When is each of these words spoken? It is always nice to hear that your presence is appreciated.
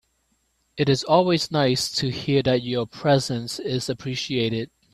It 0.77 0.89
is 0.89 1.03
always 1.03 1.51
nice 1.51 1.91
to 1.97 2.09
hear 2.09 2.41
that 2.41 2.63
your 2.63 2.87
presence 2.87 3.59
is 3.59 3.87
appreciated. 3.87 4.71